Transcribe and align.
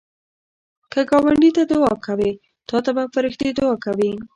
که 0.91 0.99
ګاونډي 1.09 1.49
ته 1.57 1.63
دعا 1.71 1.93
کوې، 2.05 2.31
تا 2.67 2.77
ته 2.83 2.91
به 2.95 3.03
فرښتې 3.13 3.49
دعا 3.59 3.75
کوي 3.85 4.11